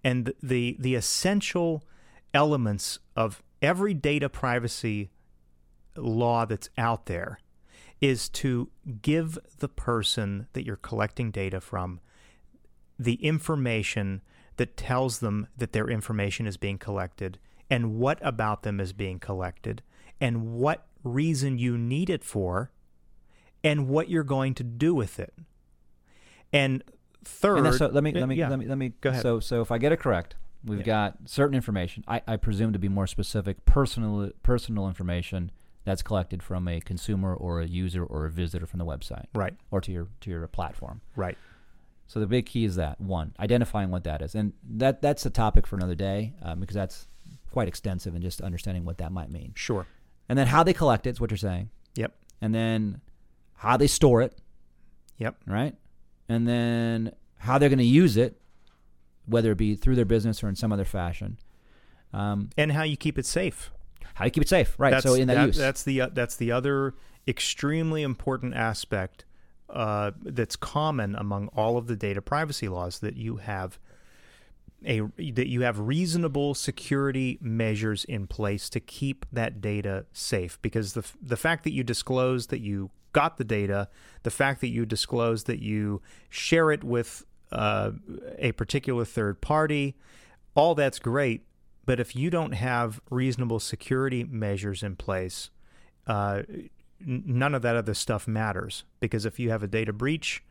And 0.04 0.34
the 0.42 0.78
the 0.80 0.96
essential 0.96 1.84
elements 2.34 3.00
of 3.16 3.42
every 3.62 3.94
data 3.94 4.30
privacy 4.30 5.10
law 5.96 6.46
that's 6.46 6.70
out 6.78 7.06
there 7.06 7.40
is 8.02 8.28
to 8.28 8.70
give 9.02 9.38
the 9.60 9.70
person 9.70 10.48
that 10.54 10.66
you're 10.66 10.76
collecting 10.76 11.32
data 11.32 11.62
from 11.62 12.02
the 13.00 13.16
information 13.16 14.22
that 14.58 14.78
tells 14.78 15.20
them 15.20 15.48
that 15.58 15.74
their 15.74 15.90
information 15.90 16.46
is 16.48 16.58
being 16.58 16.78
collected 16.78 17.40
and 17.70 17.96
what 17.96 18.20
about 18.22 18.64
them 18.64 18.80
is 18.80 18.94
being 18.94 19.20
collected 19.20 19.82
and 20.22 20.54
what 20.54 20.86
reason 21.04 21.58
you 21.58 21.78
need 21.78 22.10
it 22.10 22.24
for 22.24 22.72
and 23.64 23.88
what 23.88 24.10
you're 24.10 24.24
going 24.24 24.54
to 24.54 24.64
do 24.64 24.94
with 24.94 25.20
it. 25.20 25.34
And 26.52 26.84
third, 27.24 27.66
And 27.66 27.74
so 27.76 27.88
let 27.88 28.04
me 28.04 28.12
let 28.12 28.28
me 28.28 28.36
yeah. 28.36 28.50
let 28.50 28.60
me 28.60 28.68
let 28.68 28.78
me 28.78 28.94
Go 29.02 29.10
ahead. 29.10 29.22
So 29.22 29.40
so 29.40 29.62
if 29.62 29.72
I 29.72 29.78
get 29.78 29.92
it 29.92 30.00
correct, 30.00 30.36
we've 30.64 30.80
Yeah. 30.80 30.86
got 30.86 31.18
certain 31.26 31.56
information. 31.56 32.04
I, 32.08 32.22
I 32.28 32.36
presume 32.38 32.74
to 32.74 32.80
be 32.80 32.90
more 32.90 33.08
specific, 33.08 33.66
personal 33.66 34.32
personal 34.44 34.88
information 34.88 35.52
that's 35.86 36.02
collected 36.02 36.44
from 36.44 36.68
a 36.68 36.80
consumer 36.80 37.34
or 37.34 37.60
a 37.62 37.66
user 37.66 38.04
or 38.06 38.26
a 38.26 38.30
visitor 38.30 38.66
from 38.66 38.80
the 38.80 38.86
website 38.86 39.26
right, 39.34 39.54
or 39.72 39.82
to 39.82 39.92
your 39.92 40.08
to 40.22 40.30
your 40.30 40.48
platform. 40.48 41.02
right. 41.16 41.38
So 42.14 42.20
the 42.20 42.28
big 42.28 42.46
key 42.46 42.64
is 42.64 42.76
that 42.76 43.02
one, 43.02 43.34
identifying 43.40 43.90
what 43.90 44.04
that 44.04 44.22
is, 44.22 44.36
and 44.36 44.54
that 44.70 45.02
that's 45.02 45.26
a 45.26 45.32
topic 45.32 45.66
for 45.66 45.76
another 45.78 45.96
day 45.96 46.34
um, 46.44 46.60
because 46.60 46.76
that's 46.76 47.08
quite 47.50 47.68
extensive 47.68 48.14
and 48.14 48.22
just 48.22 48.40
understanding 48.40 48.86
what 48.86 49.00
that 49.00 49.12
might 49.12 49.32
mean. 49.32 49.52
Sure. 49.56 49.88
And 50.30 50.38
then 50.38 50.46
how 50.46 50.62
they 50.62 50.74
collect 50.74 51.08
it 51.08 51.10
is 51.12 51.20
what 51.20 51.32
you're 51.32 51.40
saying, 51.40 51.72
Yep. 51.96 52.14
and 52.40 52.54
then 52.54 53.02
how 53.56 53.78
they 53.78 53.88
store 53.88 54.22
it, 54.22 54.38
Yep. 55.18 55.38
right? 55.48 55.76
And 56.30 56.48
then 56.48 57.14
how 57.40 57.58
they're 57.58 57.70
going 57.70 57.80
to 57.80 57.84
use 57.84 58.16
it, 58.16 58.40
whether 59.26 59.52
it 59.54 59.58
be 59.58 59.74
through 59.74 59.96
their 59.96 60.06
business 60.06 60.44
or 60.44 60.50
in 60.50 60.56
some 60.56 60.72
other 60.72 60.86
fashion. 60.86 61.40
Um, 62.14 62.52
And 62.60 62.74
how 62.74 62.84
you 62.84 62.96
keep 62.96 63.18
it 63.18 63.26
safe. 63.26 63.72
how 64.14 64.26
you 64.26 64.32
keep 64.32 64.44
it 64.44 64.50
safe, 64.50 64.76
right? 64.78 64.92
That's, 64.92 65.04
so 65.04 65.16
in 65.16 65.30
that, 65.30 65.34
that- 65.34 65.48
use, 65.48 65.58
that's 65.58 65.82
the 65.82 66.02
uh, 66.02 66.10
that's 66.14 66.36
the 66.36 66.52
other 66.52 66.94
extremely 67.28 68.04
important 68.04 68.54
aspect 68.54 69.26
uh, 69.70 70.12
that's 70.22 70.56
common 70.56 71.16
among 71.16 71.48
all 71.50 71.78
of 71.78 71.88
the 71.88 71.96
data 71.96 72.22
privacy 72.22 72.68
laws 72.68 73.00
that 73.00 73.16
you 73.16 73.38
have 73.38 73.80
a 74.86 75.00
that 75.18 75.48
you 75.48 75.62
have 75.62 75.80
reasonable 75.80 76.54
security 76.54 77.38
measures 77.42 78.04
in 78.04 78.28
place 78.28 78.70
to 78.70 78.80
keep 78.80 79.26
that 79.32 79.62
data 79.62 80.06
safe 80.12 80.60
because 80.62 80.94
the 80.94 81.06
the 81.22 81.38
fact 81.38 81.64
that 81.64 81.72
you 81.72 81.84
disclose 81.84 82.48
that 82.48 82.60
you 82.60 82.92
got 83.14 83.38
the 83.38 83.44
data, 83.44 83.88
the 84.24 84.32
fact 84.32 84.60
that 84.62 84.68
you 84.68 84.86
disclose 84.86 85.46
that 85.46 85.60
you 85.60 86.02
share 86.30 86.72
it 86.72 86.84
with 86.84 87.24
uh, 87.52 87.92
a 88.40 88.52
particular 88.54 89.06
third 89.06 89.40
party, 89.40 89.96
all 90.56 90.76
that's 90.76 91.00
great. 91.00 91.46
But 91.86 92.00
if 92.00 92.16
you 92.16 92.30
don't 92.30 92.54
have 92.54 93.00
reasonable 93.10 93.60
security 93.60 94.24
measures 94.24 94.84
in 94.84 94.96
place, 94.96 95.50
uh, 96.08 96.44
none 97.06 97.54
of 97.56 97.62
that 97.62 97.76
other 97.76 97.94
stuff 97.94 98.28
matters 98.28 98.84
because 99.00 99.26
if 99.26 99.40
you 99.40 99.50
have 99.50 99.64
a 99.64 99.68
data 99.68 99.94
breach, 99.94 100.44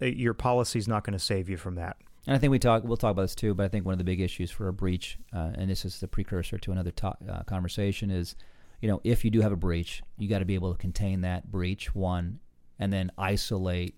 uh, 0.00 0.06
your 0.06 0.34
policy 0.34 0.78
is 0.78 0.88
not 0.88 1.04
going 1.04 1.12
to 1.12 1.24
save 1.24 1.48
you 1.48 1.56
from 1.56 1.74
that. 1.76 1.96
And 2.26 2.34
I 2.34 2.38
think 2.38 2.50
we 2.50 2.58
talk. 2.58 2.84
We'll 2.84 2.96
talk 2.96 3.12
about 3.12 3.22
this 3.22 3.34
too. 3.34 3.54
But 3.54 3.64
I 3.64 3.68
think 3.68 3.84
one 3.86 3.92
of 3.92 3.98
the 3.98 4.04
big 4.04 4.20
issues 4.20 4.50
for 4.50 4.68
a 4.68 4.72
breach, 4.72 5.18
uh, 5.32 5.52
and 5.54 5.70
this 5.70 5.84
is 5.84 6.00
the 6.00 6.08
precursor 6.08 6.58
to 6.58 6.72
another 6.72 6.90
to- 6.90 7.16
uh, 7.28 7.42
conversation, 7.44 8.10
is 8.10 8.36
you 8.82 8.88
know 8.88 9.00
if 9.04 9.24
you 9.24 9.30
do 9.30 9.40
have 9.40 9.52
a 9.52 9.56
breach, 9.56 10.02
you 10.18 10.28
got 10.28 10.40
to 10.40 10.44
be 10.44 10.54
able 10.54 10.72
to 10.72 10.78
contain 10.78 11.22
that 11.22 11.50
breach 11.50 11.94
one, 11.94 12.40
and 12.78 12.92
then 12.92 13.10
isolate, 13.16 13.94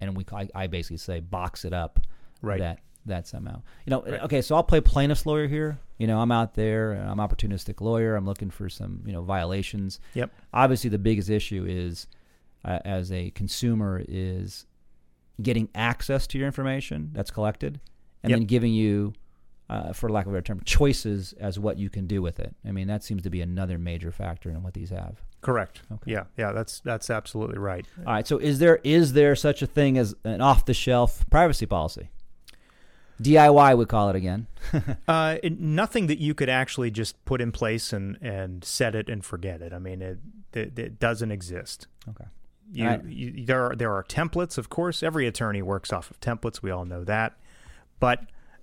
and 0.00 0.16
we 0.16 0.24
I, 0.30 0.48
I 0.54 0.66
basically 0.66 0.98
say 0.98 1.20
box 1.20 1.64
it 1.64 1.72
up, 1.72 2.00
Right. 2.42 2.60
That 2.60 2.80
that 3.06 3.26
somehow 3.26 3.62
you 3.86 3.90
know. 3.90 4.02
Right. 4.02 4.20
Okay, 4.22 4.42
so 4.42 4.54
I'll 4.54 4.62
play 4.64 4.80
plaintiff's 4.80 5.24
lawyer 5.26 5.46
here. 5.48 5.78
You 5.98 6.06
know, 6.06 6.20
I'm 6.20 6.30
out 6.32 6.54
there. 6.54 6.92
I'm 6.92 7.18
opportunistic 7.18 7.80
lawyer. 7.80 8.16
I'm 8.16 8.26
looking 8.26 8.50
for 8.50 8.68
some 8.68 9.02
you 9.06 9.12
know 9.12 9.22
violations. 9.22 10.00
Yep. 10.14 10.30
Obviously, 10.52 10.90
the 10.90 10.98
biggest 10.98 11.30
issue 11.30 11.64
is 11.68 12.06
uh, 12.64 12.78
as 12.84 13.10
a 13.12 13.30
consumer 13.30 14.02
is 14.06 14.66
getting 15.40 15.68
access 15.74 16.26
to 16.26 16.38
your 16.38 16.46
information 16.46 17.10
that's 17.12 17.30
collected 17.30 17.80
and 18.22 18.30
Yep. 18.30 18.38
then 18.40 18.46
giving 18.46 18.72
you 18.74 19.12
uh, 19.70 19.92
for 19.92 20.08
lack 20.08 20.26
of 20.26 20.32
a 20.32 20.34
better 20.34 20.42
term 20.42 20.60
choices 20.64 21.32
as 21.34 21.58
what 21.58 21.78
you 21.78 21.88
can 21.90 22.06
do 22.08 22.20
with 22.22 22.40
it 22.40 22.56
i 22.66 22.72
mean 22.72 22.88
that 22.88 23.04
seems 23.04 23.22
to 23.22 23.30
be 23.30 23.40
another 23.42 23.78
major 23.78 24.10
factor 24.10 24.50
in 24.50 24.62
what 24.62 24.74
these 24.74 24.90
have 24.90 25.22
Correct. 25.40 25.82
Okay. 25.92 26.10
Yeah, 26.10 26.24
yeah, 26.36 26.50
that's 26.50 26.80
that's 26.80 27.10
absolutely 27.10 27.58
right. 27.58 27.86
all 27.98 28.14
right 28.14 28.26
so 28.26 28.38
is 28.38 28.58
there 28.58 28.80
is 28.82 29.12
there 29.12 29.36
such 29.36 29.62
a 29.62 29.66
thing 29.68 29.96
as 29.96 30.12
an 30.24 30.40
off 30.40 30.64
the 30.64 30.74
shelf 30.74 31.24
privacy 31.30 31.66
policy 31.66 32.08
diy 33.20 33.76
we 33.76 33.84
call 33.86 34.08
it 34.10 34.16
again 34.16 34.46
Uh, 35.08 35.36
it- 35.42 35.58
nothing 35.60 36.06
that 36.08 36.18
you 36.18 36.34
could 36.34 36.48
actually 36.48 36.90
just 36.90 37.22
put 37.24 37.40
in 37.40 37.50
place 37.52 37.92
and, 37.92 38.16
and 38.20 38.62
set 38.64 38.94
it 38.94 39.08
and 39.08 39.24
forget 39.24 39.62
it. 39.62 39.72
I 39.72 39.78
mean, 39.78 40.02
it 40.02 40.18
it, 40.52 40.78
it 40.78 40.98
doesn't 40.98 41.30
exist. 41.30 41.86
okay 42.08 42.24
You, 42.72 42.86
Right. 42.86 43.04
you, 43.04 43.44
there 43.46 43.64
are 43.66 43.76
there 43.76 43.92
are 43.94 44.02
templates, 44.04 44.58
of 44.58 44.68
course. 44.68 45.02
Every 45.02 45.26
attorney 45.26 45.62
works 45.62 45.92
off 45.92 46.10
of 46.10 46.20
templates. 46.20 46.60
We 46.62 46.70
all 46.70 46.84
know 46.84 47.04
that. 47.04 47.36
But 48.00 48.20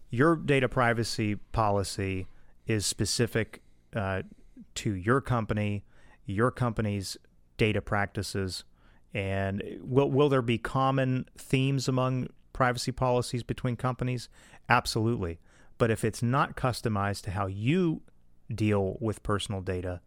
your 0.09 0.35
data 0.35 0.69
privacy 0.69 1.35
policy 1.51 2.27
is 2.67 2.85
specific 2.85 3.61
uh, 3.95 4.21
to 4.75 4.93
your 4.93 5.21
company, 5.21 5.83
your 6.25 6.51
company's 6.51 7.17
data 7.57 7.81
practices, 7.81 8.63
and 9.13 9.63
will 9.81 10.09
will 10.11 10.29
there 10.29 10.41
be 10.43 10.57
common 10.57 11.25
themes 11.37 11.87
among 11.87 12.27
privacy 12.55 12.91
policies 12.91 13.43
between 13.43 13.75
companies? 13.75 14.29
Absolutely. 14.69 15.39
But 15.77 15.91
if 15.91 16.03
it's 16.03 16.23
not 16.23 16.55
customized 16.55 17.23
to 17.23 17.31
how 17.31 17.47
you 17.47 18.01
deal 18.53 18.97
with 18.99 19.21
personal 19.21 19.61
data, 19.61 20.01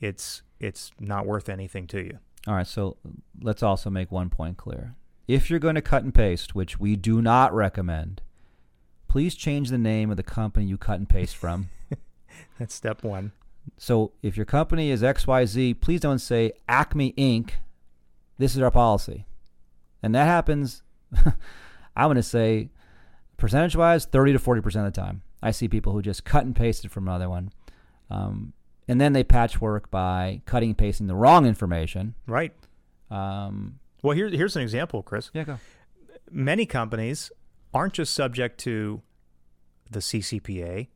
it's 0.00 0.42
it's 0.60 0.92
not 1.00 1.26
worth 1.26 1.48
anything 1.48 1.86
to 1.88 2.04
you. 2.04 2.18
All 2.46 2.54
right, 2.54 2.66
so 2.66 2.96
let's 3.40 3.62
also 3.62 3.90
make 3.90 4.12
one 4.12 4.30
point 4.30 4.56
clear. 4.56 4.94
If 5.26 5.50
you're 5.50 5.58
going 5.58 5.74
to 5.74 5.82
cut 5.82 6.04
and 6.04 6.14
paste, 6.14 6.54
which 6.54 6.78
we 6.78 6.94
do 6.94 7.20
not 7.20 7.54
recommend, 7.54 8.22
please 9.08 9.34
change 9.34 9.70
the 9.70 9.78
name 9.78 10.10
of 10.10 10.16
the 10.16 10.22
company 10.22 10.66
you 10.66 10.78
cut 10.78 10.98
and 10.98 11.08
paste 11.08 11.36
from. 11.36 11.70
That's 12.58 12.74
step 12.74 13.02
one. 13.02 13.32
So 13.76 14.12
if 14.22 14.36
your 14.36 14.46
company 14.46 14.90
is 14.90 15.02
XYZ, 15.02 15.80
please 15.80 16.00
don't 16.00 16.20
say 16.20 16.52
Acme 16.68 17.12
Inc. 17.12 17.50
This 18.38 18.54
is 18.54 18.62
our 18.62 18.70
policy. 18.70 19.26
And 20.02 20.14
that 20.14 20.24
happens, 20.24 20.82
I'm 21.98 22.06
going 22.06 22.16
to 22.16 22.22
say, 22.22 22.70
percentage 23.36 23.76
wise, 23.76 24.06
30 24.06 24.32
to 24.34 24.38
40% 24.38 24.64
of 24.86 24.94
the 24.94 25.00
time. 25.00 25.22
I 25.42 25.50
see 25.50 25.68
people 25.68 25.92
who 25.92 26.00
just 26.00 26.24
cut 26.24 26.44
and 26.44 26.54
pasted 26.56 26.90
from 26.90 27.06
another 27.08 27.28
one. 27.28 27.50
Um, 28.10 28.52
and 28.86 29.00
then 29.00 29.12
they 29.12 29.22
patchwork 29.24 29.90
by 29.90 30.40
cutting 30.46 30.70
and 30.70 30.78
pasting 30.78 31.08
the 31.08 31.14
wrong 31.14 31.44
information. 31.44 32.14
Right. 32.26 32.54
Um, 33.10 33.80
Well, 34.02 34.16
here, 34.16 34.28
here's 34.28 34.56
an 34.56 34.62
example, 34.62 35.02
Chris. 35.02 35.30
yeah, 35.34 35.44
go. 35.44 35.58
Many 36.30 36.64
companies 36.66 37.30
aren't 37.74 37.94
just 37.94 38.14
subject 38.14 38.58
to 38.60 39.02
the 39.90 39.98
CCPA 40.00 40.88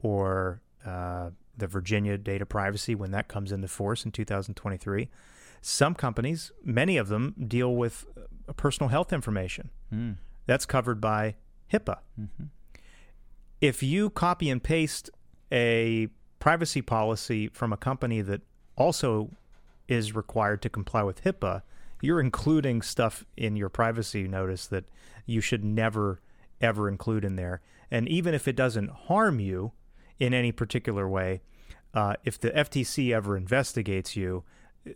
or 0.00 0.62
uh, 0.86 1.30
the 1.56 1.66
Virginia 1.66 2.16
data 2.18 2.46
privacy 2.46 2.94
when 2.94 3.10
that 3.12 3.28
comes 3.28 3.52
into 3.52 3.68
force 3.68 4.04
in 4.04 4.10
2023. 4.12 5.08
Some 5.62 5.94
companies, 5.94 6.52
many 6.64 6.96
of 6.96 7.08
them, 7.08 7.34
deal 7.46 7.74
with 7.74 8.06
uh, 8.16 8.52
personal 8.54 8.88
health 8.88 9.12
information. 9.12 9.70
Mm. 9.92 10.16
That's 10.50 10.66
covered 10.66 11.00
by 11.00 11.36
HIPAA. 11.72 11.98
hmm 12.16 12.46
if 13.60 13.82
you 13.82 14.08
copy 14.10 14.48
and 14.48 14.62
paste 14.62 15.10
a 15.52 16.08
privacy 16.38 16.80
policy 16.80 17.48
from 17.48 17.72
a 17.72 17.76
company 17.76 18.22
that 18.22 18.40
also 18.76 19.30
is 19.86 20.14
required 20.14 20.62
to 20.62 20.70
comply 20.70 21.02
with 21.02 21.22
HIPAA, 21.24 21.62
you're 22.00 22.20
including 22.20 22.80
stuff 22.80 23.26
in 23.36 23.56
your 23.56 23.68
privacy 23.68 24.26
notice 24.26 24.66
that 24.66 24.84
you 25.26 25.40
should 25.40 25.62
never 25.64 26.20
ever 26.60 26.88
include 26.88 27.24
in 27.24 27.36
there. 27.36 27.60
And 27.90 28.08
even 28.08 28.34
if 28.34 28.48
it 28.48 28.56
doesn't 28.56 28.90
harm 28.90 29.40
you 29.40 29.72
in 30.18 30.34
any 30.34 30.52
particular 30.52 31.08
way, 31.08 31.42
uh, 31.94 32.14
if 32.24 32.38
the 32.38 32.50
FTC 32.50 33.14
ever 33.14 33.36
investigates 33.36 34.16
you, 34.16 34.44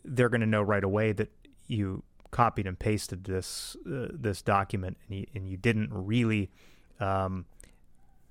they're 0.05 0.29
going 0.29 0.41
to 0.41 0.47
know 0.47 0.63
right 0.63 0.85
away 0.85 1.13
that 1.13 1.31
you 1.67 2.03
copied 2.35 2.67
and 2.67 2.77
pasted 2.77 3.25
this 3.25 3.77
uh, 3.87 4.09
this 4.11 4.43
document 4.43 4.97
and 5.07 5.21
you, 5.21 5.27
and 5.37 5.49
you 5.49 5.57
didn't 5.57 5.89
really 5.93 6.51
um, 6.99 7.47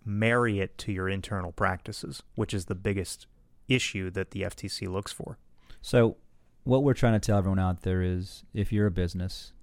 marry 0.03 0.59
it 0.59 0.77
to 0.77 0.91
your 0.91 1.07
internal 1.07 1.53
practices, 1.53 2.21
which 2.35 2.53
is 2.53 2.65
the 2.65 2.75
biggest 2.75 3.27
issue 3.69 4.11
that 4.11 4.31
the 4.31 4.41
FTC 4.41 4.89
looks 4.89 5.13
for. 5.13 5.37
So, 5.81 6.17
what 6.65 6.83
we're 6.83 6.93
trying 6.93 7.13
to 7.13 7.19
tell 7.19 7.37
everyone 7.37 7.59
out 7.59 7.83
there 7.83 8.01
is 8.01 8.43
if 8.53 8.73
you're 8.73 8.87
a 8.87 8.91
business, 8.91 9.53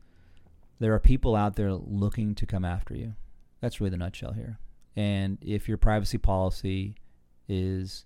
there 0.79 0.95
are 0.95 0.99
people 0.99 1.37
out 1.37 1.57
there 1.57 1.75
looking 1.75 2.35
to 2.37 2.47
come 2.47 2.65
after 2.65 2.97
you. 2.97 3.15
That's 3.61 3.79
really 3.79 3.91
the 3.91 3.99
nutshell 3.99 4.33
here. 4.33 4.59
And 4.97 5.37
if 5.43 5.69
your 5.69 5.77
privacy 5.77 6.17
policy 6.17 6.95
is 7.47 8.05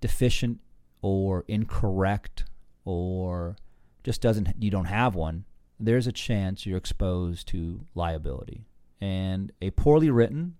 deficient 0.00 0.60
or 1.02 1.44
incorrect 1.48 2.44
or 2.86 3.56
just 4.04 4.20
doesn't 4.20 4.54
you 4.58 4.70
don't 4.70 4.86
have 4.86 5.14
one, 5.14 5.44
there's 5.78 6.06
a 6.06 6.12
chance 6.12 6.66
you're 6.66 6.78
exposed 6.78 7.48
to 7.48 7.84
liability. 7.94 8.66
And 9.00 9.52
a 9.62 9.70
poorly 9.70 10.10
written 10.10 10.56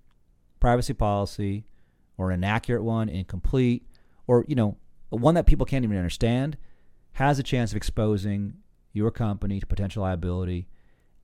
privacy 0.60 0.92
policy 0.92 1.64
or 2.16 2.30
an 2.30 2.40
inaccurate 2.40 2.82
one, 2.82 3.08
incomplete, 3.08 3.86
or 4.26 4.44
you 4.48 4.54
know, 4.54 4.76
one 5.10 5.34
that 5.34 5.46
people 5.46 5.66
can't 5.66 5.84
even 5.84 5.96
understand 5.96 6.56
has 7.12 7.38
a 7.38 7.42
chance 7.42 7.72
of 7.72 7.76
exposing 7.76 8.54
your 8.92 9.10
company 9.10 9.60
to 9.60 9.66
potential 9.66 10.02
liability 10.02 10.68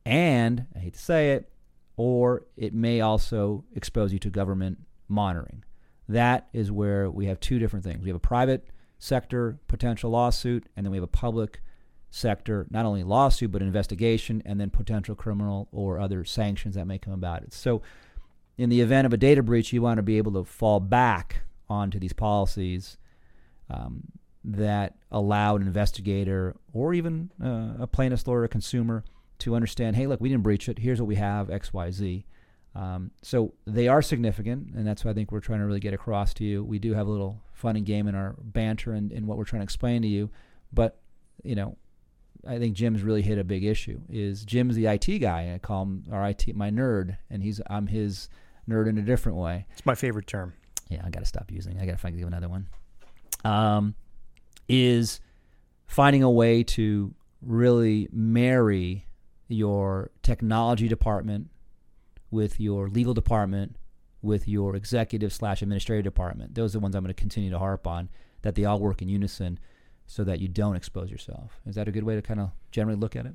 and 0.06 0.66
I 0.75 0.80
hate 0.80 0.94
to 0.94 1.00
say 1.00 1.33
it, 1.33 1.50
or 1.97 2.47
it 2.56 2.75
may 2.75 3.00
also 3.00 3.64
expose 3.75 4.12
you 4.12 4.18
to 4.21 4.30
government 4.30 4.78
monitoring. 5.09 5.64
That 6.09 6.49
is 6.52 6.71
where 6.71 7.11
we 7.11 7.26
have 7.26 7.40
two 7.40 7.59
different 7.59 7.85
things. 7.85 8.02
We 8.02 8.11
have 8.11 8.16
a 8.16 8.21
private 8.21 8.68
sector 8.99 9.59
potential 9.68 10.11
lawsuit, 10.11 10.66
and 10.76 10.85
then 10.85 10.90
we 10.90 10.99
have 10.99 11.04
a 11.04 11.09
public 11.09 11.62
sector, 12.14 12.66
not 12.71 12.87
only 12.87 13.02
lawsuit, 13.02 13.50
but 13.50 13.61
investigation, 13.61 14.42
and 14.47 14.61
then 14.61 14.71
potential 14.71 15.14
criminal 15.14 15.68
or 15.73 15.99
other 15.99 16.25
sanctions 16.25 16.76
that 16.76 16.87
may 16.87 16.99
come 16.99 17.12
about 17.12 17.42
it. 17.42 17.52
So, 17.52 17.83
in 18.56 18.71
the 18.71 18.80
event 18.80 19.04
of 19.04 19.12
a 19.12 19.16
data 19.16 19.42
breach, 19.42 19.73
you 19.73 19.83
want 19.83 19.99
to 19.99 20.02
be 20.02 20.16
able 20.16 20.33
to 20.33 20.44
fall 20.44 20.78
back 20.78 21.42
onto 21.68 21.99
these 21.99 22.12
policies 22.12 22.99
um, 23.68 24.04
that 24.44 24.94
allow 25.11 25.56
an 25.56 25.62
investigator 25.62 26.54
or 26.73 26.94
even 26.94 27.30
uh, 27.42 27.83
a 27.83 27.87
plaintiff's 27.88 28.26
lawyer, 28.28 28.44
a 28.44 28.49
consumer, 28.49 29.02
to 29.40 29.56
understand, 29.56 29.97
hey, 29.97 30.06
look, 30.06 30.21
we 30.21 30.28
didn't 30.28 30.44
breach 30.44 30.68
it. 30.68 30.78
Here's 30.78 31.00
what 31.00 31.09
we 31.09 31.16
have, 31.16 31.50
X, 31.50 31.73
Y, 31.73 31.90
Z. 31.90 32.26
Um, 32.76 33.11
so 33.23 33.54
they 33.66 33.88
are 33.88 34.02
significant, 34.02 34.68
and 34.76 34.87
that's 34.87 35.04
what 35.04 35.11
I 35.11 35.14
think 35.14 35.33
we're 35.33 35.40
trying 35.40 35.61
to 35.61 35.66
really 35.66 35.80
get 35.80 35.94
across 35.94 36.33
to 36.35 36.44
you. 36.44 36.62
We 36.62 36.78
do 36.78 36.94
have 36.94 37.09
a 37.09 37.11
little 37.11 37.40
fun 37.52 37.75
and 37.75 37.85
game 37.85 38.06
in 38.06 38.14
our 38.14 38.37
banter 38.38 38.92
and 38.92 39.11
in 39.11 39.26
what 39.26 39.37
we're 39.37 39.44
trying 39.44 39.61
to 39.61 39.64
explain 39.64 40.02
to 40.02 40.09
you, 40.09 40.30
but 40.73 41.00
you 41.42 41.56
know, 41.56 41.76
I 42.46 42.58
think 42.58 42.74
Jim's 42.74 43.02
really 43.02 43.22
hit 43.22 43.38
a 43.38 43.44
big 43.44 43.64
issue. 43.64 44.00
Is 44.08 44.44
Jim's 44.44 44.74
the 44.74 44.86
IT 44.86 45.18
guy? 45.18 45.52
I 45.54 45.58
call 45.58 45.82
him 45.82 46.04
our 46.12 46.28
IT 46.28 46.54
my 46.54 46.70
nerd, 46.70 47.16
and 47.30 47.42
he's 47.42 47.60
I'm 47.68 47.86
his 47.86 48.28
nerd 48.68 48.88
in 48.88 48.98
a 48.98 49.02
different 49.02 49.38
way. 49.38 49.66
It's 49.72 49.86
my 49.86 49.94
favorite 49.94 50.26
term. 50.26 50.54
Yeah, 50.88 51.02
I 51.04 51.10
got 51.10 51.20
to 51.20 51.26
stop 51.26 51.50
using. 51.50 51.78
I 51.78 51.86
got 51.86 51.92
to 51.92 51.98
find 51.98 52.16
give 52.16 52.26
another 52.26 52.48
one. 52.48 52.66
Um, 53.44 53.94
is 54.68 55.20
finding 55.86 56.22
a 56.22 56.30
way 56.30 56.62
to 56.62 57.14
really 57.42 58.08
marry 58.12 59.06
your 59.48 60.10
technology 60.22 60.88
department 60.88 61.48
with 62.30 62.58
your 62.58 62.88
legal 62.88 63.14
department 63.14 63.76
with 64.22 64.48
your 64.48 64.74
executive 64.74 65.32
slash 65.32 65.60
administrative 65.60 66.04
department. 66.04 66.54
Those 66.54 66.74
are 66.74 66.78
the 66.78 66.82
ones 66.82 66.94
I'm 66.94 67.04
going 67.04 67.14
to 67.14 67.20
continue 67.20 67.50
to 67.50 67.58
harp 67.58 67.86
on. 67.86 68.08
That 68.42 68.54
they 68.54 68.64
all 68.64 68.78
work 68.78 69.00
in 69.00 69.08
unison 69.08 69.58
so 70.06 70.25
that 70.25 70.40
you 70.40 70.49
don't 70.49 70.76
expose 70.76 71.11
yourself. 71.11 71.61
Is 71.66 71.75
that 71.76 71.88
a 71.88 71.92
good 71.92 72.04
way 72.04 72.14
to 72.14 72.23
kind 72.23 72.40
of 72.40 72.50
generally 72.70 72.99
look 72.99 73.16
at 73.16 73.26
it? 73.26 73.34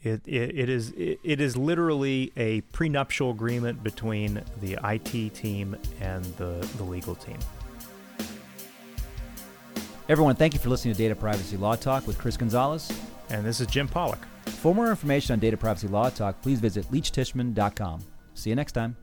It, 0.00 0.22
it, 0.26 0.56
it 0.56 0.68
is 0.68 0.90
it, 0.90 1.18
it 1.24 1.40
is 1.40 1.56
literally 1.56 2.32
a 2.36 2.60
prenuptial 2.72 3.30
agreement 3.30 3.82
between 3.82 4.42
the 4.60 4.78
IT 4.84 5.34
team 5.34 5.76
and 6.00 6.24
the, 6.36 6.66
the 6.76 6.84
legal 6.84 7.16
team. 7.16 7.38
Everyone, 10.08 10.36
thank 10.36 10.54
you 10.54 10.60
for 10.60 10.70
listening 10.70 10.94
to 10.94 10.98
Data 10.98 11.14
Privacy 11.14 11.56
Law 11.56 11.74
Talk 11.74 12.06
with 12.06 12.16
Chris 12.16 12.36
Gonzalez. 12.36 12.90
And 13.28 13.44
this 13.44 13.60
is 13.60 13.66
Jim 13.66 13.88
Pollock. 13.88 14.26
For 14.46 14.74
more 14.74 14.88
information 14.88 15.34
on 15.34 15.38
Data 15.38 15.56
Privacy 15.56 15.88
Law 15.88 16.08
Talk, 16.08 16.40
please 16.40 16.60
visit 16.60 16.90
leechtishman.com. 16.90 18.00
See 18.34 18.50
you 18.50 18.56
next 18.56 18.72
time. 18.72 18.96